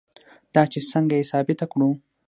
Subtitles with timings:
[0.53, 1.89] دا چې څنګه یې ثابته کړو.